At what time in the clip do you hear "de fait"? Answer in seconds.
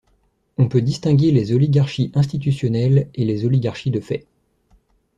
3.91-4.25